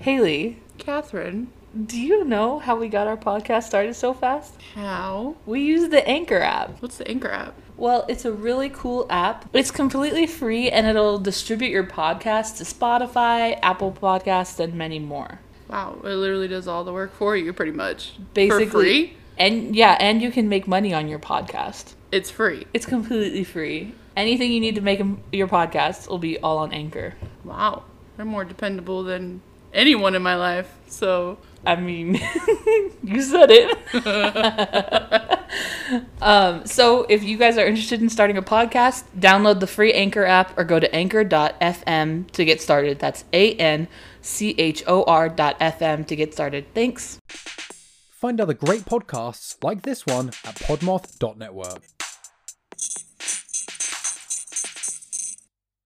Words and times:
Haley, 0.00 0.56
Catherine. 0.78 1.48
do 1.86 2.00
you 2.00 2.24
know 2.24 2.58
how 2.58 2.74
we 2.74 2.88
got 2.88 3.06
our 3.06 3.18
podcast 3.18 3.64
started 3.64 3.94
so 3.94 4.14
fast? 4.14 4.54
How? 4.74 5.36
We 5.44 5.60
use 5.60 5.90
the 5.90 6.06
Anchor 6.08 6.38
app. 6.40 6.80
What's 6.80 6.96
the 6.96 7.06
Anchor 7.06 7.30
app? 7.30 7.54
Well, 7.76 8.06
it's 8.08 8.24
a 8.24 8.32
really 8.32 8.70
cool 8.70 9.06
app. 9.10 9.48
It's 9.52 9.70
completely 9.70 10.26
free 10.26 10.70
and 10.70 10.86
it'll 10.86 11.18
distribute 11.18 11.68
your 11.68 11.84
podcast 11.84 12.56
to 12.58 12.64
Spotify, 12.64 13.58
Apple 13.62 13.92
Podcasts, 13.92 14.58
and 14.58 14.72
many 14.72 14.98
more. 14.98 15.38
Wow, 15.68 15.98
it 16.02 16.08
literally 16.08 16.48
does 16.48 16.66
all 16.66 16.82
the 16.82 16.94
work 16.94 17.12
for 17.12 17.36
you, 17.36 17.52
pretty 17.52 17.72
much. 17.72 18.14
Basically, 18.32 18.66
For 18.66 18.70
free? 18.70 19.16
And 19.36 19.76
yeah, 19.76 19.98
and 20.00 20.22
you 20.22 20.30
can 20.30 20.48
make 20.48 20.66
money 20.66 20.94
on 20.94 21.08
your 21.08 21.18
podcast. 21.18 21.92
It's 22.10 22.30
free. 22.30 22.66
It's 22.72 22.86
completely 22.86 23.44
free. 23.44 23.94
Anything 24.16 24.50
you 24.50 24.60
need 24.60 24.76
to 24.76 24.80
make 24.80 25.00
your 25.30 25.46
podcast 25.46 26.08
will 26.08 26.18
be 26.18 26.38
all 26.38 26.56
on 26.56 26.72
Anchor. 26.72 27.16
Wow. 27.44 27.84
They're 28.16 28.24
more 28.26 28.44
dependable 28.44 29.04
than 29.04 29.40
anyone 29.72 30.14
in 30.14 30.22
my 30.22 30.36
life. 30.36 30.72
So, 30.88 31.38
I 31.64 31.76
mean, 31.76 32.14
you 33.02 33.22
said 33.22 33.50
it. 33.50 33.78
um, 36.22 36.66
so, 36.66 37.06
if 37.08 37.22
you 37.22 37.36
guys 37.36 37.58
are 37.58 37.66
interested 37.66 38.00
in 38.02 38.08
starting 38.08 38.36
a 38.36 38.42
podcast, 38.42 39.04
download 39.18 39.60
the 39.60 39.66
free 39.66 39.92
Anchor 39.92 40.24
app 40.24 40.56
or 40.58 40.64
go 40.64 40.80
to 40.80 40.92
anchor.fm 40.94 42.30
to 42.30 42.44
get 42.44 42.60
started. 42.60 42.98
That's 42.98 43.24
A 43.32 43.54
N 43.54 43.88
C 44.20 44.54
H 44.58 44.82
O 44.86 45.04
R 45.04 45.28
dot 45.28 45.58
FM 45.60 46.06
to 46.06 46.16
get 46.16 46.32
started. 46.32 46.66
Thanks. 46.74 47.18
Find 47.28 48.40
other 48.40 48.54
great 48.54 48.84
podcasts 48.84 49.56
like 49.62 49.82
this 49.82 50.04
one 50.04 50.28
at 50.44 50.56
podmoth.network. 50.56 51.99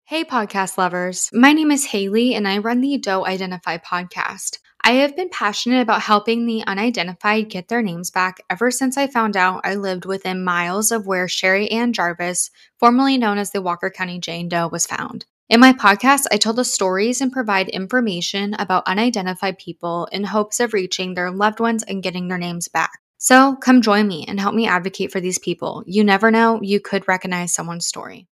Hey, 0.08 0.24
podcast 0.24 0.78
lovers. 0.78 1.32
My 1.34 1.52
name 1.52 1.72
is 1.72 1.86
Haley, 1.86 2.36
and 2.36 2.48
I 2.48 2.60
run 2.60 2.80
the 2.80 2.96
Don't 3.00 3.26
Identify 3.26 3.80
podcast. 3.80 4.60
I 4.84 4.92
have 4.92 5.16
been 5.16 5.30
passionate 5.30 5.82
about 5.82 6.04
helping 6.04 6.46
the 6.46 6.64
unidentified 6.68 7.50
get 7.50 7.70
their 7.70 7.82
names 7.82 8.12
back 8.12 8.38
ever 8.48 8.70
since 8.70 8.98
I 8.98 9.08
found 9.08 9.36
out 9.36 9.62
I 9.64 9.74
lived 9.74 10.06
within 10.06 10.44
miles 10.44 10.92
of 10.92 11.08
where 11.08 11.28
Sherri 11.28 11.72
Ann 11.72 11.92
Jarvis, 11.92 12.52
formerly 12.80 13.18
known 13.18 13.40
as 13.40 13.50
the 13.50 13.64
Walker 13.64 13.90
County 13.90 14.20
Jane 14.20 14.48
Doe, 14.48 14.68
was 14.68 14.86
found. 14.86 15.26
In 15.50 15.60
my 15.60 15.74
podcast, 15.74 16.26
I 16.32 16.38
tell 16.38 16.54
the 16.54 16.64
stories 16.64 17.20
and 17.20 17.32
provide 17.32 17.70
information 17.70 18.54
about 18.60 18.88
unidentified 18.88 19.58
people 19.58 20.08
in 20.12 20.24
hopes 20.24 20.60
of 20.60 20.74
reaching 20.74 21.16
their 21.16 21.32
loved 21.32 21.60
ones 21.60 21.82
and 21.82 22.04
getting 22.04 22.28
their 22.28 22.38
names 22.38 22.68
back. 22.68 22.92
So 23.18 23.56
come 23.56 23.82
join 23.82 24.08
me 24.08 24.24
and 24.28 24.40
help 24.40 24.54
me 24.54 24.68
advocate 24.68 25.12
for 25.12 25.20
these 25.20 25.40
people. 25.40 25.84
You 25.88 26.04
never 26.04 26.30
know, 26.30 26.60
you 26.62 26.80
could 26.80 27.08
recognize 27.08 27.56
someone's 27.56 27.88
story. 27.88 28.28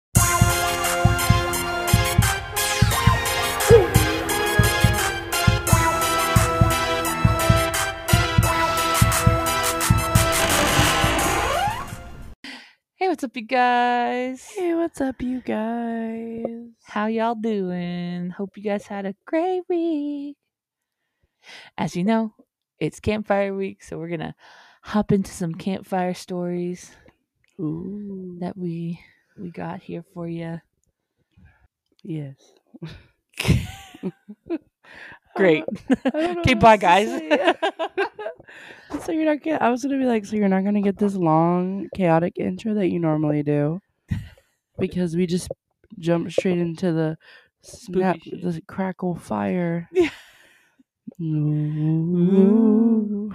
What's 13.14 13.24
up, 13.24 13.36
you 13.36 13.44
guys? 13.44 14.44
hey, 14.58 14.74
what's 14.74 15.00
up, 15.00 15.22
you 15.22 15.40
guys? 15.40 16.44
How 16.82 17.06
y'all 17.06 17.36
doing? 17.36 18.32
Hope 18.32 18.58
you 18.58 18.64
guys 18.64 18.88
had 18.88 19.06
a 19.06 19.14
great 19.28 19.62
week. 19.70 20.36
As 21.78 21.96
you 21.96 22.06
know, 22.06 22.34
it's 22.80 23.00
campfire 23.00 23.54
week, 23.54 23.84
so 23.84 24.00
we're 24.00 24.10
gonna 24.10 24.34
hop 24.82 25.12
into 25.12 25.30
some 25.30 25.54
campfire 25.54 26.16
stories 26.16 26.90
Ooh. 27.60 28.38
that 28.40 28.58
we 28.58 29.00
we 29.38 29.52
got 29.52 29.84
here 29.84 30.04
for 30.16 30.28
you. 30.28 30.60
Yes. 32.02 32.38
Great. 35.36 35.66
Okay, 36.16 36.56
bye, 36.56 36.78
guys. 36.78 37.22
So 39.04 39.12
you're 39.12 39.26
not 39.26 39.42
get. 39.42 39.62
I 39.62 39.70
was 39.70 39.84
gonna 39.84 39.98
be 39.98 40.06
like, 40.06 40.26
so 40.26 40.36
you're 40.36 40.48
not 40.50 40.64
gonna 40.64 40.82
get 40.82 40.98
this 40.98 41.16
long, 41.16 41.88
chaotic 41.96 42.34
intro 42.38 42.74
that 42.76 42.88
you 42.90 43.00
normally 43.00 43.44
do, 43.44 43.80
because 44.80 45.16
we 45.16 45.26
just 45.28 45.50
jump 46.00 46.32
straight 46.32 46.58
into 46.58 46.92
the 46.92 47.18
snap, 47.62 48.18
the 48.26 48.62
crackle 48.68 49.16
fire. 49.16 49.90
Yeah. 49.92 50.10
Ooh. 52.04 53.32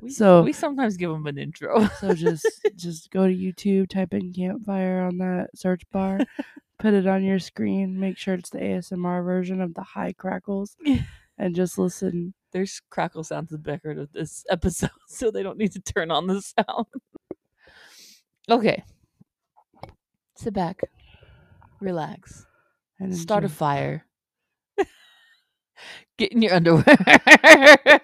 we, 0.00 0.10
So- 0.10 0.42
we 0.42 0.52
sometimes 0.52 0.96
give 0.96 1.10
them 1.10 1.26
an 1.26 1.38
intro. 1.38 1.86
So 2.00 2.14
just 2.14 2.46
just 2.76 3.10
go 3.10 3.26
to 3.26 3.34
YouTube, 3.34 3.88
type 3.88 4.14
in 4.14 4.32
campfire 4.32 5.00
on 5.02 5.18
that 5.18 5.50
search 5.54 5.82
bar, 5.92 6.20
put 6.78 6.94
it 6.94 7.06
on 7.06 7.24
your 7.24 7.38
screen, 7.38 7.98
make 7.98 8.18
sure 8.18 8.34
it's 8.34 8.50
the 8.50 8.58
ASMR 8.58 9.24
version 9.24 9.60
of 9.60 9.74
the 9.74 9.82
high 9.82 10.12
crackles, 10.12 10.76
and 11.38 11.54
just 11.54 11.78
listen. 11.78 12.34
There's 12.52 12.80
crackle 12.90 13.24
sounds 13.24 13.50
in 13.50 13.56
the 13.56 13.62
background 13.70 13.98
of 13.98 14.12
this 14.12 14.44
episode, 14.50 14.90
so 15.08 15.30
they 15.30 15.42
don't 15.42 15.58
need 15.58 15.72
to 15.72 15.80
turn 15.80 16.10
on 16.10 16.26
the 16.26 16.40
sound. 16.40 16.86
okay. 18.50 18.82
Sit 20.36 20.54
back. 20.54 20.80
Relax. 21.80 22.46
And 22.98 23.16
Start 23.16 23.44
a 23.44 23.48
fire. 23.48 24.06
Get 26.18 26.32
in 26.32 26.42
your 26.42 26.54
underwear. 26.54 26.84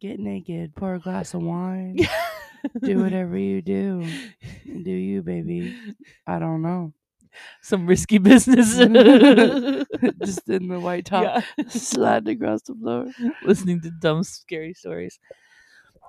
Get 0.00 0.20
naked, 0.20 0.74
pour 0.76 0.94
a 0.94 1.00
glass 1.00 1.34
of 1.34 1.42
wine, 1.42 1.96
do 2.82 2.98
whatever 3.02 3.38
you 3.38 3.62
do. 3.62 4.06
Do 4.66 4.90
you, 4.90 5.22
baby? 5.22 5.74
I 6.26 6.38
don't 6.38 6.60
know. 6.62 6.92
Some 7.62 7.86
risky 7.86 8.18
business. 8.30 8.76
just 10.24 10.48
in 10.48 10.68
the 10.68 10.80
white 10.80 11.06
top, 11.06 11.24
Yeah. 11.24 11.64
sliding 11.68 12.42
across 12.42 12.62
the 12.62 12.74
floor. 12.74 13.06
Listening 13.44 13.80
to 13.82 13.90
dumb, 13.90 14.22
scary 14.22 14.74
stories. 14.74 15.18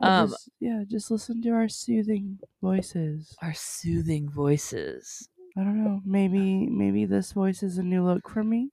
Um, 0.02 0.30
just- 0.30 0.50
yeah, 0.60 0.84
just 0.90 1.10
listen 1.12 1.42
to 1.44 1.50
our 1.52 1.70
soothing 1.70 2.40
voices. 2.62 3.36
Our 3.42 3.54
soothing 3.54 4.30
voices. 4.30 5.30
I 5.58 5.62
don't 5.64 5.84
know. 5.84 6.02
Maybe 6.06 6.68
maybe 6.68 7.06
this 7.06 7.32
voice 7.32 7.64
is 7.64 7.78
a 7.78 7.84
new 7.84 8.04
look 8.04 8.28
for 8.30 8.44
me. 8.44 8.72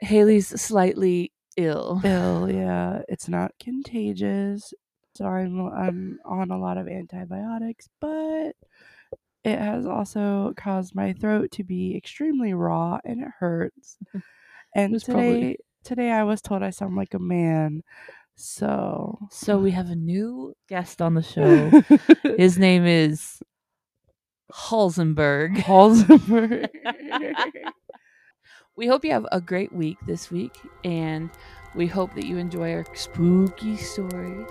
Haley's 0.00 0.48
slightly 0.60 1.32
ill. 1.56 2.02
Ill, 2.04 2.50
yeah. 2.52 3.00
It's 3.08 3.26
not 3.28 3.52
contagious. 3.58 4.74
So 5.16 5.24
I'm 5.24 5.58
I'm 5.72 6.18
on 6.26 6.50
a 6.50 6.58
lot 6.58 6.76
of 6.76 6.88
antibiotics, 6.88 7.88
but 8.02 8.52
it 9.44 9.58
has 9.58 9.86
also 9.86 10.52
caused 10.56 10.94
my 10.94 11.12
throat 11.12 11.50
to 11.52 11.64
be 11.64 11.96
extremely 11.96 12.54
raw 12.54 12.98
and 13.04 13.20
it 13.22 13.28
hurts. 13.38 13.96
And 14.76 14.94
It's 14.96 15.04
today 15.04 15.14
probably- 15.14 15.58
today 15.84 16.10
I 16.10 16.24
was 16.24 16.42
told 16.42 16.62
I 16.64 16.70
sound 16.70 16.96
like 16.96 17.14
a 17.14 17.18
man. 17.20 17.82
So 18.34 19.18
So 19.30 19.58
we 19.58 19.70
have 19.70 19.88
a 19.90 19.94
new 19.94 20.54
guest 20.68 21.00
on 21.00 21.14
the 21.14 21.22
show. 21.22 21.70
His 22.36 22.58
name 22.58 22.84
is 22.84 23.40
Halsenberg. 24.52 25.56
Halsenberg. 25.58 26.68
We 28.76 28.88
hope 28.88 29.04
you 29.04 29.12
have 29.12 29.26
a 29.30 29.40
great 29.40 29.72
week 29.72 29.98
this 30.04 30.32
week, 30.32 30.56
and 30.82 31.30
we 31.76 31.86
hope 31.86 32.12
that 32.16 32.24
you 32.26 32.38
enjoy 32.38 32.72
our 32.74 32.84
spooky 32.94 33.76
stories. 33.76 34.50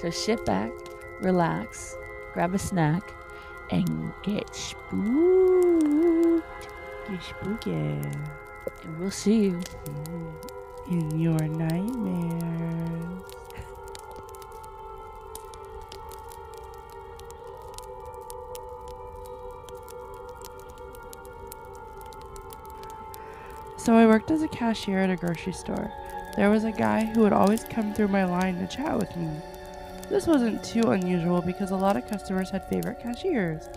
So 0.00 0.08
sit 0.08 0.42
back, 0.46 0.70
relax, 1.20 1.94
grab 2.32 2.54
a 2.54 2.58
snack, 2.58 3.02
and 3.70 4.12
get 4.22 4.54
spooked. 4.54 6.44
Get 7.10 7.22
spooky 7.22 7.72
And 7.72 8.98
we'll 8.98 9.10
see 9.10 9.44
you. 9.44 9.60
Mm-hmm. 9.84 10.92
in 10.92 11.20
your 11.20 11.38
nightmares. 11.38 13.22
So 23.76 23.94
I 23.94 24.06
worked 24.06 24.30
as 24.30 24.42
a 24.42 24.48
cashier 24.48 24.98
at 24.98 25.08
a 25.08 25.16
grocery 25.16 25.54
store. 25.54 25.90
There 26.36 26.50
was 26.50 26.64
a 26.64 26.72
guy 26.72 27.06
who 27.06 27.22
would 27.22 27.32
always 27.32 27.64
come 27.64 27.94
through 27.94 28.08
my 28.08 28.24
line 28.24 28.58
to 28.58 28.66
chat 28.66 28.98
with 28.98 29.16
me. 29.16 29.30
This 30.08 30.26
wasn't 30.26 30.64
too 30.64 30.90
unusual 30.90 31.42
because 31.42 31.70
a 31.70 31.76
lot 31.76 31.96
of 31.96 32.08
customers 32.08 32.50
had 32.50 32.68
favorite 32.68 33.00
cashiers. 33.00 33.68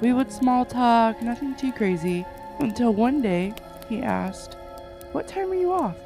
We 0.00 0.12
would 0.12 0.30
small 0.30 0.66
talk, 0.66 1.22
nothing 1.22 1.56
too 1.56 1.72
crazy, 1.72 2.26
until 2.60 2.92
one 2.92 3.22
day 3.22 3.54
he 3.88 4.02
asked, 4.02 4.56
What 5.12 5.26
time 5.26 5.50
are 5.50 5.54
you 5.54 5.72
off? 5.72 5.96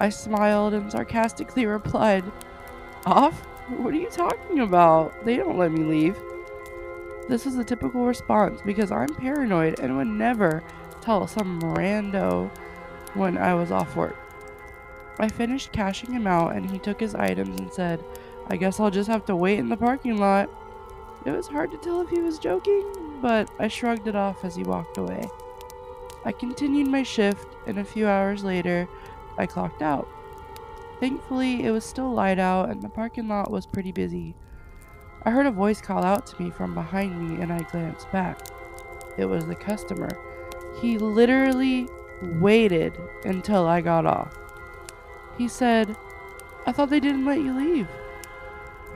I 0.00 0.08
smiled 0.08 0.74
and 0.74 0.90
sarcastically 0.90 1.66
replied, 1.66 2.24
Off? 3.04 3.40
What 3.68 3.94
are 3.94 3.98
you 3.98 4.10
talking 4.10 4.60
about? 4.60 5.24
They 5.24 5.36
don't 5.36 5.58
let 5.58 5.72
me 5.72 5.84
leave. 5.84 6.16
This 7.28 7.44
was 7.44 7.56
a 7.58 7.64
typical 7.64 8.04
response 8.04 8.60
because 8.64 8.90
I'm 8.90 9.14
paranoid 9.14 9.80
and 9.80 9.96
would 9.96 10.06
never 10.06 10.62
tell 11.00 11.26
some 11.26 11.60
rando 11.60 12.50
when 13.14 13.38
I 13.38 13.54
was 13.54 13.70
off 13.70 13.96
work. 13.96 14.16
I 15.18 15.28
finished 15.28 15.72
cashing 15.72 16.12
him 16.12 16.26
out 16.26 16.54
and 16.54 16.70
he 16.70 16.78
took 16.78 17.00
his 17.00 17.14
items 17.14 17.58
and 17.58 17.72
said, 17.72 18.04
I 18.48 18.56
guess 18.56 18.78
I'll 18.78 18.90
just 18.90 19.08
have 19.08 19.24
to 19.26 19.36
wait 19.36 19.58
in 19.58 19.68
the 19.68 19.76
parking 19.76 20.18
lot. 20.18 20.48
It 21.24 21.30
was 21.32 21.48
hard 21.48 21.70
to 21.72 21.78
tell 21.78 22.00
if 22.00 22.08
he 22.10 22.20
was 22.20 22.38
joking, 22.38 23.18
but 23.20 23.50
I 23.58 23.68
shrugged 23.68 24.06
it 24.06 24.14
off 24.14 24.44
as 24.44 24.54
he 24.54 24.62
walked 24.62 24.98
away. 24.98 25.28
I 26.24 26.32
continued 26.32 26.88
my 26.88 27.02
shift, 27.02 27.46
and 27.66 27.78
a 27.78 27.84
few 27.84 28.06
hours 28.06 28.44
later, 28.44 28.88
I 29.38 29.46
clocked 29.46 29.82
out. 29.82 30.08
Thankfully, 30.98 31.64
it 31.64 31.70
was 31.70 31.84
still 31.84 32.10
light 32.12 32.38
out 32.38 32.70
and 32.70 32.80
the 32.80 32.88
parking 32.88 33.28
lot 33.28 33.50
was 33.50 33.66
pretty 33.66 33.92
busy. 33.92 34.34
I 35.24 35.30
heard 35.30 35.46
a 35.46 35.50
voice 35.50 35.80
call 35.80 36.04
out 36.04 36.26
to 36.28 36.42
me 36.42 36.50
from 36.50 36.72
behind 36.72 37.20
me 37.20 37.42
and 37.42 37.52
I 37.52 37.60
glanced 37.70 38.10
back. 38.12 38.40
It 39.18 39.26
was 39.26 39.46
the 39.46 39.54
customer. 39.54 40.08
He 40.80 40.98
literally 40.98 41.88
waited 42.22 42.96
until 43.24 43.66
I 43.66 43.82
got 43.82 44.06
off. 44.06 44.36
He 45.36 45.48
said, 45.48 45.96
I 46.66 46.72
thought 46.72 46.88
they 46.88 47.00
didn't 47.00 47.26
let 47.26 47.40
you 47.40 47.52
leave. 47.52 47.88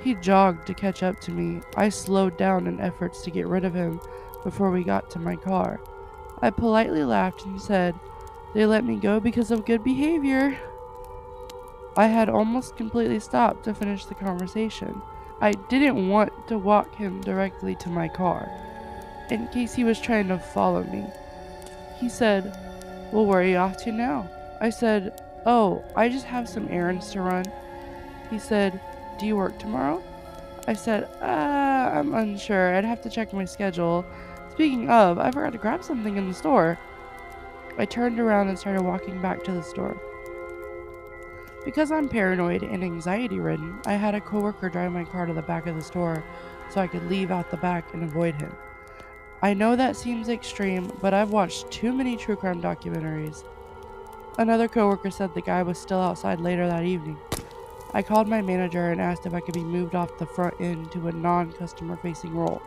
He 0.03 0.15
jogged 0.15 0.67
to 0.67 0.75
catch 0.75 1.03
up 1.03 1.21
to 1.21 1.31
me. 1.31 1.61
I 1.77 1.91
slowed 1.91 2.37
down 2.37 2.67
in 2.67 2.81
efforts 2.81 3.23
to 3.23 3.31
get 3.31 3.47
rid 3.47 3.65
of 3.65 3.75
him 3.75 4.01
before 4.43 4.71
we 4.71 4.83
got 4.83 5.11
to 5.11 5.19
my 5.19 5.37
car. 5.37 5.81
I 6.41 6.51
politely 6.51 7.05
laughed 7.05 7.45
and 7.45 7.61
said, 7.61 7.95
They 8.55 8.65
let 8.65 8.85
me 8.85 8.97
go 8.97 9.21
because 9.21 9.51
of 9.51 9.67
good 9.67 9.85
behavior. 9.85 10.59
I 11.97 12.07
had 12.07 12.31
almost 12.31 12.77
completely 12.77 13.21
stopped 13.21 13.65
to 13.65 13.75
finish 13.75 14.07
the 14.07 14.15
conversation. 14.15 15.03
I 15.41 15.53
didn't 15.53 16.09
want 16.09 16.33
to 16.49 16.59
walk 16.59 16.95
him 16.95 17.21
directly 17.21 17.75
to 17.77 17.89
my 17.91 18.09
car, 18.09 18.51
in 19.31 19.49
case 19.49 19.75
he 19.75 19.85
was 19.85 20.01
trying 20.01 20.29
to 20.29 20.39
follow 20.39 20.85
me. 20.85 21.05
He 21.99 22.09
said, 22.09 22.57
Well, 23.13 23.27
where 23.27 23.41
are 23.41 23.45
you 23.45 23.57
off 23.57 23.83
to 23.85 23.93
now? 23.93 24.31
I 24.61 24.71
said, 24.71 25.21
Oh, 25.45 25.85
I 25.97 26.09
just 26.09 26.27
have 26.27 26.49
some 26.49 26.69
errands 26.71 27.11
to 27.13 27.23
run. 27.23 27.45
He 28.31 28.39
said, 28.39 28.81
Do 29.21 29.27
you 29.27 29.37
work 29.37 29.59
tomorrow? 29.59 30.03
I 30.67 30.73
said, 30.73 31.05
uh, 31.21 31.25
I'm 31.93 32.15
unsure. 32.15 32.75
I'd 32.75 32.87
have 32.87 33.03
to 33.03 33.11
check 33.11 33.35
my 33.35 33.45
schedule. 33.45 34.07
Speaking 34.51 34.89
of, 34.89 35.19
I 35.19 35.31
forgot 35.31 35.53
to 35.53 35.59
grab 35.59 35.85
something 35.85 36.17
in 36.17 36.27
the 36.27 36.33
store. 36.33 36.79
I 37.77 37.85
turned 37.85 38.19
around 38.19 38.49
and 38.49 38.59
started 38.59 38.81
walking 38.81 39.21
back 39.21 39.45
to 39.45 39.53
the 39.53 39.63
store. 39.63 39.95
Because 41.67 41.93
I'm 41.93 42.09
paranoid 42.09 42.63
and 42.63 42.83
anxiety 42.83 43.41
ridden, 43.41 43.79
I 43.85 43.93
had 43.93 44.15
a 44.15 44.23
coworker 44.23 44.71
drive 44.71 44.91
my 44.93 45.05
car 45.05 45.27
to 45.27 45.35
the 45.35 45.43
back 45.43 45.67
of 45.67 45.77
the 45.77 45.83
store 45.83 46.25
so 46.71 46.81
I 46.81 46.87
could 46.87 47.11
leave 47.11 47.31
out 47.31 47.51
the 47.51 47.59
back 47.59 47.93
and 47.93 48.03
avoid 48.03 48.37
him. 48.37 48.57
I 49.43 49.53
know 49.53 49.77
that 49.77 49.97
seems 49.97 50.31
extreme, 50.31 50.91
but 51.03 51.13
I've 51.13 51.31
watched 51.31 51.71
too 51.71 51.93
many 51.93 52.17
true 52.17 52.37
crime 52.37 52.63
documentaries. 52.63 53.45
Another 54.39 54.67
coworker 54.67 55.11
said 55.11 55.35
the 55.35 55.43
guy 55.43 55.63
was 55.63 55.79
still 55.79 56.01
outside 56.01 56.41
later 56.41 56.67
that 56.67 56.85
evening. 56.85 57.19
I 57.93 58.03
called 58.03 58.29
my 58.29 58.41
manager 58.41 58.91
and 58.91 59.01
asked 59.01 59.27
if 59.27 59.35
I 59.35 59.41
could 59.41 59.55
be 59.55 59.65
moved 59.65 59.95
off 59.95 60.19
the 60.19 60.27
front 60.27 60.55
end 60.61 60.93
to 60.93 61.09
a 61.09 61.13
non 61.13 61.53
customer 61.53 61.97
facing 61.97 62.35
role. 62.35 62.63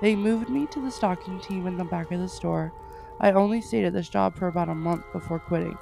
They 0.00 0.16
moved 0.16 0.48
me 0.48 0.66
to 0.66 0.80
the 0.80 0.90
stocking 0.90 1.40
team 1.40 1.66
in 1.66 1.76
the 1.76 1.84
back 1.84 2.10
of 2.10 2.20
the 2.20 2.28
store. 2.28 2.72
I 3.20 3.32
only 3.32 3.60
stayed 3.60 3.84
at 3.84 3.92
this 3.92 4.08
job 4.08 4.36
for 4.36 4.48
about 4.48 4.68
a 4.68 4.74
month 4.74 5.04
before 5.12 5.38
quitting. 5.38 5.76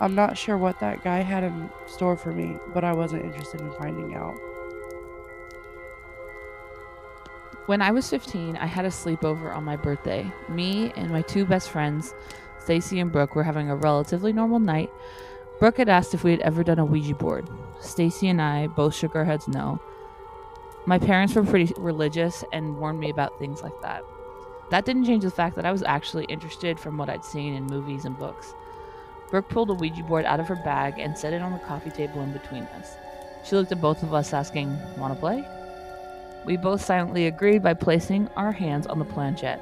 I'm 0.00 0.14
not 0.14 0.38
sure 0.38 0.56
what 0.56 0.78
that 0.80 1.02
guy 1.02 1.20
had 1.20 1.42
in 1.42 1.70
store 1.86 2.16
for 2.16 2.32
me, 2.32 2.56
but 2.72 2.84
I 2.84 2.92
wasn't 2.92 3.24
interested 3.24 3.60
in 3.60 3.72
finding 3.72 4.14
out. 4.14 4.36
When 7.66 7.82
I 7.82 7.90
was 7.90 8.08
15, 8.08 8.56
I 8.56 8.66
had 8.66 8.84
a 8.84 8.90
sleepover 8.90 9.54
on 9.54 9.64
my 9.64 9.76
birthday. 9.76 10.30
Me 10.48 10.92
and 10.96 11.10
my 11.10 11.22
two 11.22 11.44
best 11.44 11.68
friends, 11.68 12.14
Stacy 12.60 13.00
and 13.00 13.12
Brooke, 13.12 13.34
were 13.34 13.42
having 13.42 13.68
a 13.70 13.76
relatively 13.76 14.32
normal 14.32 14.58
night. 14.58 14.90
Brooke 15.58 15.78
had 15.78 15.88
asked 15.88 16.14
if 16.14 16.22
we 16.22 16.30
had 16.30 16.40
ever 16.40 16.62
done 16.62 16.78
a 16.78 16.84
Ouija 16.84 17.14
board. 17.14 17.48
Stacy 17.80 18.28
and 18.28 18.40
I 18.40 18.68
both 18.68 18.94
shook 18.94 19.16
our 19.16 19.24
heads 19.24 19.48
no. 19.48 19.80
My 20.86 20.98
parents 20.98 21.34
were 21.34 21.44
pretty 21.44 21.72
religious 21.76 22.44
and 22.52 22.78
warned 22.78 23.00
me 23.00 23.10
about 23.10 23.38
things 23.38 23.62
like 23.62 23.80
that. 23.82 24.04
That 24.70 24.84
didn't 24.84 25.06
change 25.06 25.24
the 25.24 25.30
fact 25.30 25.56
that 25.56 25.66
I 25.66 25.72
was 25.72 25.82
actually 25.82 26.24
interested 26.26 26.78
from 26.78 26.96
what 26.96 27.08
I'd 27.08 27.24
seen 27.24 27.54
in 27.54 27.66
movies 27.66 28.04
and 28.04 28.18
books. 28.18 28.54
Brooke 29.30 29.48
pulled 29.48 29.70
a 29.70 29.74
Ouija 29.74 30.02
board 30.04 30.24
out 30.24 30.40
of 30.40 30.48
her 30.48 30.56
bag 30.56 30.98
and 30.98 31.16
set 31.16 31.32
it 31.32 31.42
on 31.42 31.52
the 31.52 31.58
coffee 31.58 31.90
table 31.90 32.22
in 32.22 32.32
between 32.32 32.62
us. 32.62 32.94
She 33.44 33.56
looked 33.56 33.72
at 33.72 33.80
both 33.80 34.02
of 34.02 34.14
us, 34.14 34.32
asking, 34.32 34.78
Want 34.96 35.12
to 35.12 35.20
play? 35.20 35.44
We 36.46 36.56
both 36.56 36.84
silently 36.84 37.26
agreed 37.26 37.62
by 37.62 37.74
placing 37.74 38.28
our 38.36 38.52
hands 38.52 38.86
on 38.86 38.98
the 38.98 39.04
planchette. 39.04 39.60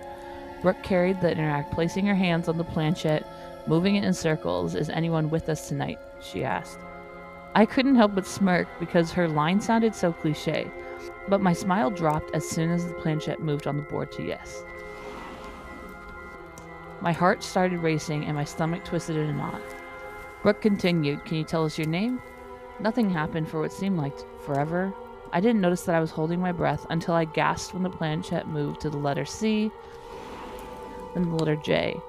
Brooke 0.62 0.82
carried 0.82 1.20
the 1.20 1.32
interact, 1.32 1.72
placing 1.72 2.06
her 2.06 2.14
hands 2.14 2.48
on 2.48 2.58
the 2.58 2.64
planchette, 2.64 3.26
moving 3.66 3.96
it 3.96 4.04
in 4.04 4.14
circles. 4.14 4.74
Is 4.74 4.90
anyone 4.90 5.30
with 5.30 5.48
us 5.48 5.68
tonight? 5.68 5.98
she 6.20 6.44
asked. 6.44 6.78
I 7.54 7.64
couldn't 7.64 7.96
help 7.96 8.14
but 8.14 8.26
smirk 8.26 8.68
because 8.78 9.12
her 9.12 9.28
line 9.28 9.60
sounded 9.60 9.94
so 9.94 10.12
cliche, 10.12 10.70
but 11.28 11.40
my 11.40 11.52
smile 11.52 11.90
dropped 11.90 12.34
as 12.34 12.48
soon 12.48 12.70
as 12.70 12.86
the 12.86 12.94
planchette 12.94 13.40
moved 13.40 13.66
on 13.66 13.76
the 13.76 13.82
board 13.82 14.12
to 14.12 14.22
yes. 14.22 14.62
My 17.00 17.12
heart 17.12 17.42
started 17.42 17.80
racing 17.80 18.24
and 18.24 18.34
my 18.34 18.44
stomach 18.44 18.84
twisted 18.84 19.16
in 19.16 19.30
a 19.30 19.32
knot. 19.32 19.62
Brooke 20.42 20.60
continued, 20.60 21.24
Can 21.24 21.38
you 21.38 21.44
tell 21.44 21.64
us 21.64 21.78
your 21.78 21.88
name? 21.88 22.20
Nothing 22.78 23.08
happened 23.08 23.48
for 23.48 23.60
what 23.60 23.72
seemed 23.72 23.96
like 23.96 24.14
forever. 24.44 24.92
I 25.32 25.40
didn't 25.40 25.60
notice 25.60 25.82
that 25.82 25.94
I 25.94 26.00
was 26.00 26.10
holding 26.10 26.40
my 26.40 26.52
breath 26.52 26.86
until 26.90 27.14
I 27.14 27.24
gasped 27.24 27.74
when 27.74 27.82
the 27.82 27.90
planchette 27.90 28.48
moved 28.48 28.80
to 28.82 28.90
the 28.90 28.98
letter 28.98 29.24
C, 29.24 29.70
then 31.14 31.24
the 31.30 31.36
letter 31.36 31.56
J. 31.56 32.00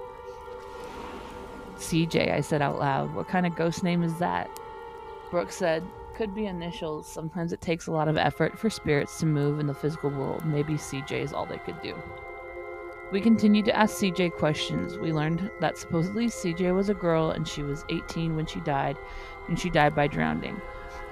CJ, 1.78 2.34
I 2.34 2.42
said 2.42 2.62
out 2.62 2.80
loud. 2.80 3.14
What 3.14 3.28
kind 3.28 3.46
of 3.46 3.56
ghost 3.56 3.84
name 3.84 4.04
is 4.04 4.18
that? 4.20 4.50
Brooke 5.32 5.52
said, 5.52 5.84
Could 6.16 6.34
be 6.34 6.46
initials. 6.46 7.08
Sometimes 7.08 7.54
it 7.54 7.62
takes 7.62 7.88
a 7.88 7.92
lot 7.92 8.08
of 8.08 8.18
effort 8.18 8.58
for 8.58 8.70
spirits 8.70 9.20
to 9.20 9.26
move 9.26 9.60
in 9.60 9.68
the 9.68 9.74
physical 9.74 10.10
world. 10.10 10.46
Maybe 10.46 10.74
CJ 10.74 11.12
is 11.24 11.34
all 11.34 11.46
they 11.46 11.58
could 11.58 11.82
do. 11.82 11.96
We 13.10 13.22
continued 13.22 13.64
to 13.66 13.76
ask 13.76 13.98
CJ 13.98 14.34
questions. 14.34 14.98
We 14.98 15.14
learned 15.14 15.50
that 15.62 15.78
supposedly 15.78 16.28
CJ 16.28 16.76
was 16.76 16.90
a 16.90 16.94
girl 16.94 17.32
and 17.32 17.48
she 17.48 17.64
was 17.64 17.86
18 17.90 18.36
when 18.36 18.46
she 18.46 18.60
died, 18.62 18.98
and 19.48 19.58
she 19.58 19.70
died 19.70 19.96
by 19.96 20.08
drowning. 20.08 20.60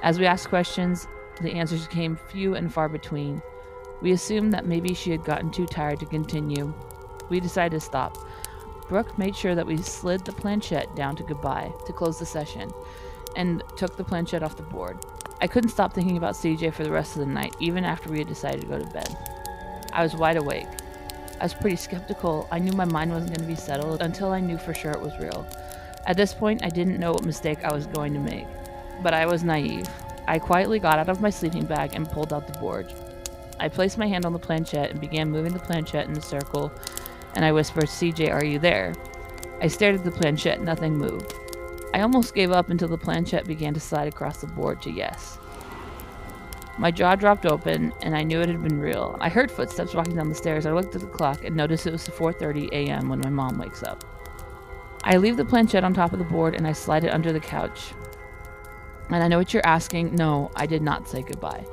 As 0.04 0.20
we 0.20 0.26
asked 0.26 0.50
questions, 0.50 1.08
the 1.42 1.54
answers 1.54 1.88
came 1.88 2.16
few 2.16 2.56
and 2.56 2.74
far 2.74 2.90
between. 2.90 3.42
We 4.02 4.12
assumed 4.12 4.52
that 4.54 4.66
maybe 4.66 4.94
she 4.94 5.12
had 5.12 5.24
gotten 5.24 5.52
too 5.52 5.66
tired 5.66 6.00
to 6.02 6.06
continue. 6.06 6.74
We 7.30 7.40
decided 7.40 7.80
to 7.80 7.86
stop. 7.86 8.18
Brooke 8.88 9.18
made 9.18 9.36
sure 9.36 9.56
that 9.56 9.66
we 9.66 9.78
slid 9.78 10.24
the 10.26 10.32
planchette 10.32 10.96
down 10.96 11.16
to 11.16 11.24
goodbye 11.24 11.74
to 11.86 11.94
close 11.94 12.20
the 12.20 12.26
session 12.26 12.72
and 13.36 13.64
took 13.76 13.98
the 13.98 14.04
planchette 14.04 14.44
off 14.44 14.58
the 14.58 14.64
board. 14.64 15.04
I 15.42 15.48
couldn't 15.48 15.72
stop 15.72 15.94
thinking 15.94 16.18
about 16.18 16.36
CJ 16.36 16.74
for 16.74 16.84
the 16.84 16.92
rest 16.92 17.16
of 17.16 17.20
the 17.20 17.26
night, 17.26 17.56
even 17.60 17.84
after 17.84 18.10
we 18.10 18.20
had 18.20 18.28
decided 18.28 18.62
to 18.62 18.68
go 18.68 18.80
to 18.80 18.94
bed. 18.94 19.18
I 19.92 20.04
was 20.04 20.16
wide 20.16 20.38
awake. 20.38 20.68
I 21.40 21.44
was 21.44 21.54
pretty 21.54 21.76
skeptical. 21.76 22.48
I 22.52 22.60
knew 22.60 22.72
my 22.72 22.86
mind 22.86 23.12
wasn't 23.12 23.36
going 23.36 23.48
to 23.48 23.56
be 23.56 23.60
settled 23.60 24.02
until 24.02 24.32
I 24.32 24.40
knew 24.40 24.58
for 24.58 24.74
sure 24.74 24.92
it 24.92 25.02
was 25.02 25.18
real. 25.20 25.46
At 26.06 26.16
this 26.16 26.34
point, 26.34 26.64
I 26.64 26.70
didn't 26.70 27.00
know 27.00 27.12
what 27.12 27.26
mistake 27.26 27.64
I 27.64 27.74
was 27.74 27.88
going 27.88 28.14
to 28.14 28.20
make, 28.20 28.48
but 29.02 29.14
I 29.14 29.26
was 29.26 29.44
naive. 29.44 29.90
I 30.28 30.40
quietly 30.40 30.80
got 30.80 31.00
out 31.00 31.10
of 31.10 31.22
my 31.22 31.30
sleeping 31.30 31.66
bag 31.66 31.92
and 31.94 32.10
pulled 32.10 32.32
out 32.32 32.48
the 32.48 32.60
board. 32.60 32.94
I 33.60 33.68
placed 33.68 33.98
my 33.98 34.08
hand 34.08 34.26
on 34.26 34.34
the 34.34 34.40
planchette 34.40 34.92
and 34.92 35.02
began 35.02 35.32
moving 35.32 35.54
the 35.54 35.60
planchette 35.60 36.08
in 36.08 36.18
a 36.18 36.22
circle, 36.22 36.72
and 37.36 37.46
I 37.46 37.52
whispered, 37.52 37.86
CJ, 37.86 38.32
are 38.32 38.44
you 38.46 38.60
there? 38.60 38.94
I 39.62 39.68
stared 39.68 39.96
at 39.96 40.04
the 40.04 40.12
planchette, 40.12 40.62
nothing 40.62 40.98
moved. 40.98 41.34
I 41.94 42.02
almost 42.02 42.36
gave 42.36 42.52
up 42.52 42.70
until 42.70 42.88
the 42.88 42.98
planchette 42.98 43.48
began 43.48 43.74
to 43.74 43.80
slide 43.80 44.08
across 44.08 44.42
the 44.42 44.48
board 44.48 44.82
to 44.82 44.92
yes. 44.92 45.38
My 46.78 46.92
jaw 46.92 47.16
dropped 47.16 47.46
open, 47.46 47.94
and 48.02 48.16
I 48.16 48.24
knew 48.24 48.42
it 48.42 48.50
had 48.50 48.62
been 48.62 48.80
real. 48.80 49.16
I 49.22 49.30
heard 49.30 49.50
footsteps 49.50 49.94
walking 49.94 50.16
down 50.16 50.28
the 50.28 50.36
stairs. 50.36 50.66
I 50.66 50.74
looked 50.74 50.94
at 50.94 51.02
the 51.02 51.08
clock 51.08 51.46
and 51.46 51.56
noticed 51.56 51.88
it 51.88 51.94
was 51.94 52.06
4:30 52.08 52.70
a.m. 52.74 53.08
when 53.08 53.22
my 53.22 53.30
mom 53.30 53.58
wakes 53.58 53.82
up. 53.82 54.04
I 55.06 55.18
leave 55.18 55.38
the 55.38 55.46
planchette 55.46 55.86
on 55.86 55.94
top 55.94 56.12
of 56.12 56.20
the 56.20 56.26
board 56.26 56.56
and 56.56 56.68
I 56.68 56.74
slide 56.74 57.06
it 57.06 57.14
under 57.14 57.32
the 57.32 57.40
couch. 57.40 57.94
And 59.10 59.24
I 59.24 59.28
know 59.28 59.38
what 59.38 59.54
you're 59.54 59.66
asking. 59.66 60.16
No, 60.16 60.52
I 60.56 60.66
did 60.66 60.82
not 60.82 61.08
say 61.08 61.22
goodbye. 61.22 61.66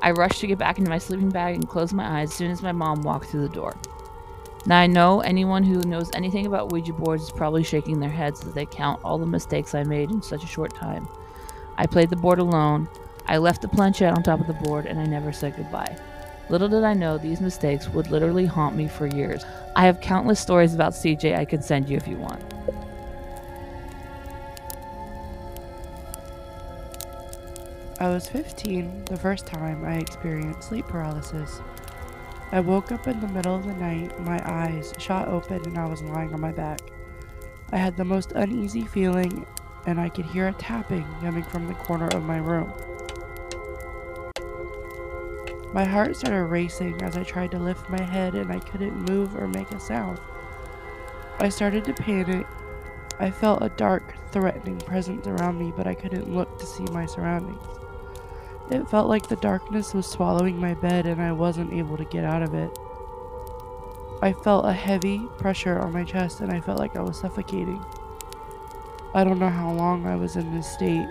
I 0.00 0.12
rushed 0.12 0.40
to 0.40 0.46
get 0.46 0.58
back 0.58 0.78
into 0.78 0.90
my 0.90 0.98
sleeping 0.98 1.28
bag 1.28 1.56
and 1.56 1.68
closed 1.68 1.92
my 1.92 2.20
eyes 2.20 2.30
as 2.30 2.36
soon 2.36 2.50
as 2.50 2.62
my 2.62 2.72
mom 2.72 3.02
walked 3.02 3.26
through 3.26 3.42
the 3.42 3.54
door. 3.54 3.76
Now 4.68 4.80
I 4.80 4.86
know 4.86 5.22
anyone 5.22 5.64
who 5.64 5.80
knows 5.80 6.10
anything 6.12 6.44
about 6.44 6.72
Ouija 6.72 6.92
boards 6.92 7.22
is 7.22 7.30
probably 7.30 7.64
shaking 7.64 8.00
their 8.00 8.10
heads 8.10 8.44
as 8.44 8.52
they 8.52 8.66
count 8.66 9.00
all 9.02 9.16
the 9.16 9.24
mistakes 9.24 9.74
I 9.74 9.82
made 9.82 10.10
in 10.10 10.20
such 10.20 10.44
a 10.44 10.46
short 10.46 10.74
time. 10.74 11.08
I 11.78 11.86
played 11.86 12.10
the 12.10 12.16
board 12.16 12.38
alone. 12.38 12.86
I 13.24 13.38
left 13.38 13.62
the 13.62 13.68
planchette 13.68 14.12
on 14.12 14.22
top 14.22 14.40
of 14.40 14.46
the 14.46 14.52
board 14.52 14.84
and 14.84 15.00
I 15.00 15.06
never 15.06 15.32
said 15.32 15.56
goodbye. 15.56 15.96
Little 16.50 16.68
did 16.68 16.84
I 16.84 16.92
know 16.92 17.16
these 17.16 17.40
mistakes 17.40 17.88
would 17.88 18.10
literally 18.10 18.44
haunt 18.44 18.76
me 18.76 18.88
for 18.88 19.06
years. 19.06 19.42
I 19.74 19.86
have 19.86 20.02
countless 20.02 20.38
stories 20.38 20.74
about 20.74 20.92
CJ 20.92 21.34
I 21.34 21.46
can 21.46 21.62
send 21.62 21.88
you 21.88 21.96
if 21.96 22.06
you 22.06 22.18
want. 22.18 22.42
I 27.98 28.10
was 28.10 28.28
15 28.28 29.06
the 29.06 29.16
first 29.16 29.46
time 29.46 29.82
I 29.86 29.94
experienced 29.94 30.68
sleep 30.68 30.86
paralysis. 30.88 31.62
I 32.50 32.60
woke 32.60 32.92
up 32.92 33.06
in 33.06 33.20
the 33.20 33.28
middle 33.28 33.54
of 33.54 33.66
the 33.66 33.74
night, 33.74 34.18
my 34.20 34.40
eyes 34.44 34.94
shot 34.98 35.28
open, 35.28 35.64
and 35.64 35.78
I 35.78 35.86
was 35.86 36.02
lying 36.02 36.32
on 36.32 36.40
my 36.40 36.52
back. 36.52 36.80
I 37.72 37.76
had 37.76 37.96
the 37.96 38.04
most 38.04 38.32
uneasy 38.32 38.86
feeling, 38.86 39.46
and 39.86 40.00
I 40.00 40.08
could 40.08 40.26
hear 40.26 40.48
a 40.48 40.52
tapping 40.54 41.06
coming 41.20 41.44
from 41.44 41.66
the 41.66 41.74
corner 41.74 42.08
of 42.08 42.24
my 42.24 42.38
room. 42.38 42.72
My 45.74 45.84
heart 45.84 46.16
started 46.16 46.44
racing 46.44 47.02
as 47.02 47.16
I 47.16 47.24
tried 47.24 47.50
to 47.50 47.58
lift 47.58 47.90
my 47.90 48.02
head, 48.02 48.34
and 48.34 48.50
I 48.50 48.58
couldn't 48.58 49.10
move 49.10 49.36
or 49.36 49.46
make 49.46 49.70
a 49.72 49.80
sound. 49.80 50.18
I 51.40 51.50
started 51.50 51.84
to 51.84 51.92
panic 51.92 52.46
I 53.20 53.32
felt 53.32 53.62
a 53.62 53.68
dark, 53.70 54.14
threatening 54.30 54.78
presence 54.78 55.26
around 55.26 55.58
me, 55.58 55.72
but 55.76 55.88
I 55.88 55.94
couldn't 55.94 56.32
look 56.32 56.56
to 56.60 56.66
see 56.66 56.84
my 56.84 57.04
surroundings. 57.04 57.60
It 58.70 58.88
felt 58.88 59.08
like 59.08 59.28
the 59.28 59.36
darkness 59.36 59.94
was 59.94 60.06
swallowing 60.06 60.60
my 60.60 60.74
bed 60.74 61.06
and 61.06 61.22
I 61.22 61.32
wasn't 61.32 61.72
able 61.72 61.96
to 61.96 62.04
get 62.04 62.24
out 62.24 62.42
of 62.42 62.52
it. 62.52 62.70
I 64.20 64.32
felt 64.32 64.66
a 64.66 64.72
heavy 64.72 65.20
pressure 65.38 65.78
on 65.78 65.92
my 65.92 66.04
chest 66.04 66.40
and 66.40 66.52
I 66.52 66.60
felt 66.60 66.78
like 66.78 66.94
I 66.96 67.00
was 67.00 67.18
suffocating. 67.18 67.82
I 69.14 69.24
don't 69.24 69.38
know 69.38 69.48
how 69.48 69.72
long 69.72 70.06
I 70.06 70.16
was 70.16 70.36
in 70.36 70.54
this 70.54 70.70
state, 70.70 71.08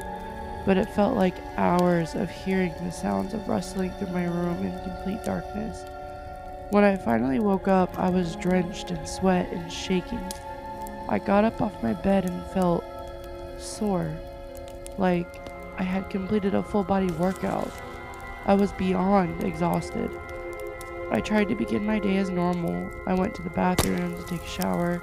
but 0.67 0.77
it 0.77 0.93
felt 0.93 1.15
like 1.15 1.35
hours 1.55 2.13
of 2.13 2.29
hearing 2.29 2.73
the 2.83 2.91
sounds 2.91 3.33
of 3.33 3.47
rustling 3.47 3.91
through 3.93 4.13
my 4.13 4.25
room 4.25 4.63
in 4.63 4.79
complete 4.83 5.23
darkness. 5.23 5.83
When 6.69 6.83
I 6.83 6.95
finally 6.95 7.39
woke 7.39 7.67
up, 7.67 7.97
I 7.97 8.09
was 8.09 8.35
drenched 8.35 8.91
in 8.91 9.03
sweat 9.07 9.51
and 9.51 9.71
shaking. 9.71 10.21
I 11.09 11.17
got 11.17 11.43
up 11.43 11.61
off 11.61 11.81
my 11.81 11.93
bed 11.93 12.25
and 12.25 12.45
felt 12.47 12.83
sore, 13.57 14.11
like 14.97 15.46
I 15.77 15.83
had 15.83 16.09
completed 16.09 16.55
a 16.55 16.63
full 16.63 16.83
body 16.83 17.11
workout. 17.11 17.71
I 18.45 18.53
was 18.55 18.71
beyond 18.71 19.43
exhausted. 19.43 20.09
I 21.11 21.21
tried 21.21 21.49
to 21.49 21.55
begin 21.55 21.85
my 21.85 21.99
day 21.99 22.17
as 22.17 22.29
normal. 22.29 22.89
I 23.05 23.13
went 23.13 23.35
to 23.35 23.41
the 23.41 23.49
bathroom 23.51 24.15
to 24.15 24.23
take 24.23 24.41
a 24.41 24.47
shower. 24.47 25.01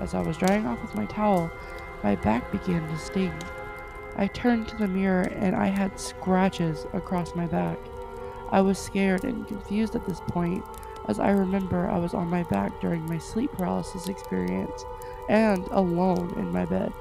As 0.00 0.14
I 0.14 0.20
was 0.20 0.38
drying 0.38 0.66
off 0.66 0.80
with 0.82 0.94
my 0.94 1.06
towel, 1.06 1.50
my 2.02 2.16
back 2.16 2.50
began 2.50 2.88
to 2.88 2.98
sting. 2.98 3.32
I 4.16 4.26
turned 4.28 4.68
to 4.68 4.76
the 4.76 4.88
mirror 4.88 5.22
and 5.22 5.54
I 5.54 5.66
had 5.66 6.00
scratches 6.00 6.86
across 6.92 7.34
my 7.34 7.46
back. 7.46 7.78
I 8.50 8.60
was 8.60 8.78
scared 8.78 9.24
and 9.24 9.46
confused 9.46 9.94
at 9.94 10.06
this 10.06 10.20
point, 10.20 10.64
as 11.08 11.18
I 11.18 11.30
remember 11.30 11.88
I 11.88 11.98
was 11.98 12.14
on 12.14 12.30
my 12.30 12.44
back 12.44 12.80
during 12.80 13.06
my 13.06 13.18
sleep 13.18 13.52
paralysis 13.52 14.08
experience 14.08 14.84
and 15.28 15.66
alone 15.70 16.32
in 16.36 16.52
my 16.52 16.64
bed. 16.64 16.92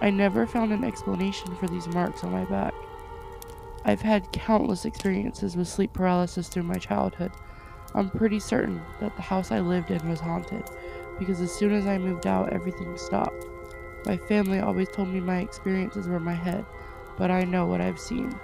I 0.00 0.10
never 0.10 0.46
found 0.46 0.72
an 0.72 0.84
explanation 0.84 1.54
for 1.56 1.66
these 1.66 1.88
marks 1.88 2.22
on 2.22 2.32
my 2.32 2.44
back. 2.44 2.72
I've 3.84 4.02
had 4.02 4.32
countless 4.32 4.84
experiences 4.84 5.56
with 5.56 5.68
sleep 5.68 5.92
paralysis 5.92 6.48
through 6.48 6.64
my 6.64 6.76
childhood. 6.76 7.32
I'm 7.94 8.10
pretty 8.10 8.38
certain 8.38 8.82
that 9.00 9.16
the 9.16 9.22
house 9.22 9.50
I 9.50 9.60
lived 9.60 9.90
in 9.90 10.08
was 10.08 10.20
haunted, 10.20 10.64
because 11.18 11.40
as 11.40 11.52
soon 11.52 11.72
as 11.72 11.86
I 11.86 11.98
moved 11.98 12.26
out, 12.26 12.52
everything 12.52 12.96
stopped. 12.96 13.46
My 14.06 14.16
family 14.16 14.60
always 14.60 14.88
told 14.88 15.08
me 15.08 15.20
my 15.20 15.40
experiences 15.40 16.06
were 16.06 16.20
my 16.20 16.34
head, 16.34 16.64
but 17.16 17.30
I 17.30 17.44
know 17.44 17.66
what 17.66 17.80
I've 17.80 17.98
seen. 17.98 18.38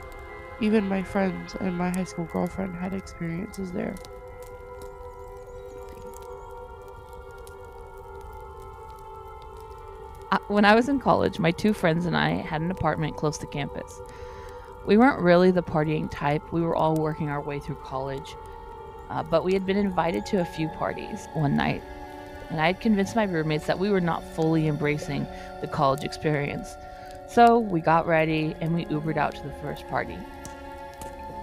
Even 0.60 0.88
my 0.88 1.02
friends 1.02 1.54
and 1.60 1.76
my 1.76 1.90
high 1.90 2.04
school 2.04 2.24
girlfriend 2.26 2.74
had 2.74 2.94
experiences 2.94 3.70
there. 3.70 3.94
When 10.48 10.64
I 10.64 10.74
was 10.74 10.88
in 10.88 11.00
college, 11.00 11.38
my 11.38 11.50
two 11.50 11.72
friends 11.72 12.06
and 12.06 12.16
I 12.16 12.30
had 12.30 12.60
an 12.60 12.70
apartment 12.70 13.16
close 13.16 13.38
to 13.38 13.46
campus. 13.46 14.00
We 14.86 14.96
weren't 14.96 15.20
really 15.20 15.50
the 15.50 15.62
partying 15.62 16.10
type, 16.10 16.52
we 16.52 16.60
were 16.60 16.76
all 16.76 16.94
working 16.94 17.28
our 17.28 17.40
way 17.40 17.58
through 17.58 17.76
college. 17.76 18.34
Uh, 19.10 19.22
but 19.22 19.44
we 19.44 19.52
had 19.52 19.66
been 19.66 19.76
invited 19.76 20.24
to 20.26 20.40
a 20.40 20.44
few 20.44 20.68
parties 20.68 21.28
one 21.34 21.56
night, 21.56 21.82
and 22.50 22.60
I 22.60 22.66
had 22.66 22.80
convinced 22.80 23.16
my 23.16 23.24
roommates 23.24 23.66
that 23.66 23.78
we 23.78 23.90
were 23.90 24.00
not 24.00 24.24
fully 24.34 24.66
embracing 24.66 25.26
the 25.60 25.68
college 25.68 26.04
experience. 26.04 26.76
So 27.28 27.58
we 27.58 27.80
got 27.80 28.06
ready 28.06 28.54
and 28.60 28.74
we 28.74 28.84
Ubered 28.86 29.16
out 29.16 29.34
to 29.36 29.42
the 29.42 29.54
first 29.54 29.86
party. 29.88 30.18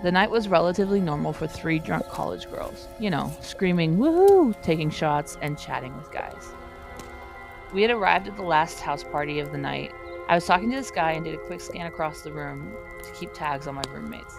The 0.04 0.12
night 0.12 0.32
was 0.32 0.48
relatively 0.48 1.00
normal 1.00 1.34
for 1.34 1.46
three 1.46 1.78
drunk 1.78 2.08
college 2.08 2.50
girls, 2.50 2.88
you 3.00 3.12
know, 3.12 3.32
screaming 3.42 3.98
woohoo, 3.98 4.60
taking 4.64 4.90
shots, 4.90 5.38
and 5.42 5.60
chatting 5.60 5.96
with 5.96 6.12
guys. 6.12 6.54
We 7.74 7.82
had 7.82 7.92
arrived 7.92 8.28
at 8.28 8.36
the 8.36 8.42
last 8.42 8.82
house 8.82 9.02
party 9.02 9.40
of 9.40 9.54
the 9.54 9.58
night. 9.58 9.94
I 10.28 10.36
was 10.36 10.46
talking 10.46 10.70
to 10.72 10.76
this 10.76 10.92
guy 10.92 11.12
and 11.12 11.24
did 11.24 11.36
a 11.36 11.38
quick 11.38 11.62
scan 11.62 11.86
across 11.86 12.22
the 12.22 12.34
room 12.34 12.74
to 13.02 13.12
keep 13.14 13.34
tags 13.34 13.66
on 13.66 13.76
my 13.76 13.84
roommates. 13.94 14.36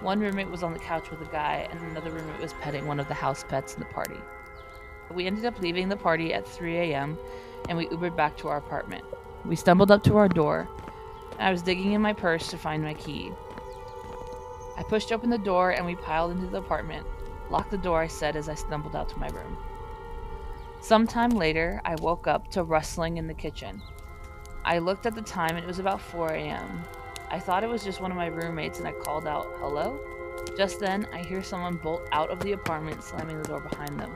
One 0.00 0.18
roommate 0.18 0.50
was 0.50 0.64
on 0.64 0.72
the 0.72 0.80
couch 0.80 1.10
with 1.10 1.20
a 1.20 1.30
guy, 1.30 1.68
and 1.70 1.80
another 1.90 2.10
roommate 2.10 2.40
was 2.40 2.54
petting 2.54 2.86
one 2.86 2.98
of 2.98 3.06
the 3.06 3.14
house 3.14 3.44
pets 3.44 3.74
in 3.74 3.80
the 3.80 3.86
party. 3.86 4.18
We 5.14 5.26
ended 5.28 5.44
up 5.44 5.60
leaving 5.60 5.88
the 5.88 5.96
party 5.96 6.34
at 6.34 6.46
3 6.46 6.76
a.m., 6.76 7.16
and 7.68 7.78
we 7.78 7.86
Ubered 7.86 8.16
back 8.16 8.36
to 8.38 8.48
our 8.48 8.56
apartment. 8.56 9.04
We 9.44 9.54
stumbled 9.54 9.92
up 9.92 10.02
to 10.02 10.16
our 10.16 10.28
door, 10.28 10.68
and 11.38 11.42
I 11.42 11.52
was 11.52 11.62
digging 11.62 11.92
in 11.92 12.02
my 12.02 12.12
purse 12.12 12.48
to 12.48 12.58
find 12.58 12.82
my 12.82 12.94
key. 12.94 13.30
I 14.76 14.82
pushed 14.82 15.12
open 15.12 15.30
the 15.30 15.38
door, 15.38 15.70
and 15.70 15.86
we 15.86 15.94
piled 15.94 16.32
into 16.32 16.48
the 16.48 16.58
apartment. 16.58 17.06
Lock 17.48 17.70
the 17.70 17.78
door, 17.78 18.00
I 18.00 18.08
said 18.08 18.34
as 18.34 18.48
I 18.48 18.54
stumbled 18.54 18.96
out 18.96 19.08
to 19.10 19.18
my 19.18 19.28
room. 19.28 19.56
Sometime 20.86 21.30
later, 21.30 21.80
I 21.84 21.96
woke 21.96 22.28
up 22.28 22.48
to 22.52 22.62
rustling 22.62 23.16
in 23.16 23.26
the 23.26 23.34
kitchen. 23.34 23.82
I 24.64 24.78
looked 24.78 25.04
at 25.04 25.16
the 25.16 25.20
time, 25.20 25.56
and 25.56 25.64
it 25.64 25.66
was 25.66 25.80
about 25.80 26.00
4 26.00 26.28
a.m. 26.34 26.84
I 27.28 27.40
thought 27.40 27.64
it 27.64 27.68
was 27.68 27.82
just 27.82 28.00
one 28.00 28.12
of 28.12 28.16
my 28.16 28.28
roommates 28.28 28.78
and 28.78 28.86
I 28.86 28.92
called 28.92 29.26
out, 29.26 29.48
Hello? 29.58 29.98
Just 30.56 30.78
then, 30.78 31.08
I 31.12 31.24
hear 31.24 31.42
someone 31.42 31.74
bolt 31.78 32.02
out 32.12 32.30
of 32.30 32.38
the 32.38 32.52
apartment, 32.52 33.02
slamming 33.02 33.42
the 33.42 33.48
door 33.48 33.58
behind 33.58 33.98
them. 33.98 34.14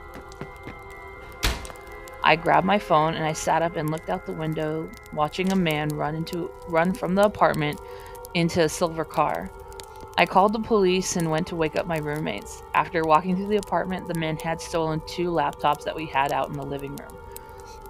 I 2.22 2.36
grabbed 2.36 2.68
my 2.68 2.78
phone 2.78 3.14
and 3.14 3.24
I 3.24 3.32
sat 3.32 3.62
up 3.62 3.74
and 3.74 3.90
looked 3.90 4.08
out 4.08 4.24
the 4.24 4.30
window, 4.30 4.88
watching 5.12 5.50
a 5.50 5.56
man 5.56 5.88
run 5.88 6.14
into 6.14 6.52
run 6.68 6.92
from 6.92 7.16
the 7.16 7.24
apartment 7.24 7.80
into 8.34 8.62
a 8.62 8.68
silver 8.68 9.04
car. 9.04 9.50
I 10.20 10.26
called 10.26 10.52
the 10.52 10.60
police 10.60 11.16
and 11.16 11.30
went 11.30 11.46
to 11.46 11.56
wake 11.56 11.76
up 11.76 11.86
my 11.86 11.96
roommates. 11.96 12.62
After 12.74 13.02
walking 13.04 13.36
through 13.36 13.46
the 13.46 13.56
apartment, 13.56 14.06
the 14.06 14.20
men 14.20 14.36
had 14.36 14.60
stolen 14.60 15.00
two 15.06 15.30
laptops 15.30 15.82
that 15.84 15.96
we 15.96 16.04
had 16.04 16.30
out 16.30 16.50
in 16.50 16.56
the 16.58 16.62
living 16.62 16.94
room. 16.96 17.16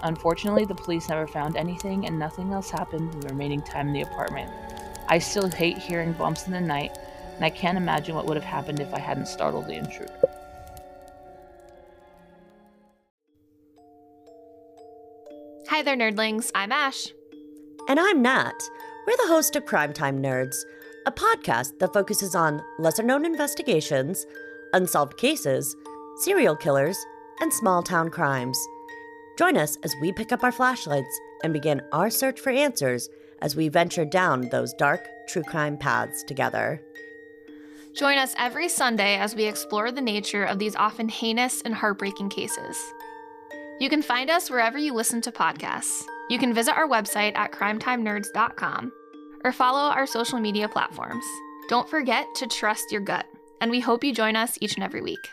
Unfortunately, 0.04 0.64
the 0.64 0.76
police 0.76 1.08
never 1.08 1.26
found 1.26 1.56
anything 1.56 2.06
and 2.06 2.16
nothing 2.16 2.52
else 2.52 2.70
happened 2.70 3.12
the 3.14 3.26
remaining 3.30 3.60
time 3.60 3.88
in 3.88 3.94
the 3.94 4.02
apartment. 4.02 4.48
I 5.08 5.18
still 5.18 5.50
hate 5.50 5.76
hearing 5.76 6.12
bumps 6.12 6.46
in 6.46 6.52
the 6.52 6.60
night, 6.60 6.96
and 7.34 7.44
I 7.44 7.50
can't 7.50 7.76
imagine 7.76 8.14
what 8.14 8.26
would 8.26 8.36
have 8.36 8.44
happened 8.44 8.78
if 8.78 8.94
I 8.94 9.00
hadn't 9.00 9.26
startled 9.26 9.66
the 9.66 9.74
intruder. 9.74 10.14
Hi 15.68 15.82
there, 15.82 15.96
nerdlings. 15.96 16.52
I'm 16.54 16.70
Ash. 16.70 17.08
And 17.88 17.98
I'm 17.98 18.22
Nat. 18.22 18.54
We're 19.08 19.16
the 19.16 19.32
host 19.32 19.56
of 19.56 19.66
Crime 19.66 19.92
Time 19.92 20.22
Nerds, 20.22 20.54
a 21.10 21.12
podcast 21.12 21.76
that 21.80 21.92
focuses 21.92 22.36
on 22.36 22.62
lesser 22.78 23.02
known 23.02 23.24
investigations, 23.26 24.26
unsolved 24.74 25.16
cases, 25.16 25.74
serial 26.18 26.54
killers, 26.54 26.96
and 27.40 27.52
small 27.52 27.82
town 27.82 28.10
crimes. 28.10 28.56
Join 29.36 29.56
us 29.56 29.76
as 29.82 29.92
we 30.00 30.12
pick 30.12 30.30
up 30.30 30.44
our 30.44 30.52
flashlights 30.52 31.20
and 31.42 31.52
begin 31.52 31.82
our 31.90 32.10
search 32.10 32.38
for 32.38 32.50
answers 32.50 33.08
as 33.42 33.56
we 33.56 33.68
venture 33.68 34.04
down 34.04 34.48
those 34.50 34.72
dark 34.74 35.04
true 35.26 35.42
crime 35.42 35.76
paths 35.76 36.22
together. 36.22 36.80
Join 37.96 38.16
us 38.16 38.34
every 38.38 38.68
Sunday 38.68 39.16
as 39.16 39.34
we 39.34 39.46
explore 39.46 39.90
the 39.90 40.00
nature 40.00 40.44
of 40.44 40.60
these 40.60 40.76
often 40.76 41.08
heinous 41.08 41.60
and 41.62 41.74
heartbreaking 41.74 42.28
cases. 42.28 42.76
You 43.80 43.88
can 43.88 44.02
find 44.02 44.30
us 44.30 44.48
wherever 44.48 44.78
you 44.78 44.94
listen 44.94 45.20
to 45.22 45.32
podcasts. 45.32 46.04
You 46.28 46.38
can 46.38 46.54
visit 46.54 46.76
our 46.76 46.86
website 46.86 47.34
at 47.34 47.50
crimetimenerds.com 47.50 48.92
or 49.44 49.52
follow 49.52 49.90
our 49.90 50.06
social 50.06 50.40
media 50.40 50.68
platforms. 50.68 51.24
Don't 51.68 51.88
forget 51.88 52.26
to 52.36 52.46
trust 52.46 52.92
your 52.92 53.00
gut, 53.00 53.26
and 53.60 53.70
we 53.70 53.80
hope 53.80 54.04
you 54.04 54.12
join 54.12 54.36
us 54.36 54.58
each 54.60 54.74
and 54.74 54.84
every 54.84 55.02
week. 55.02 55.30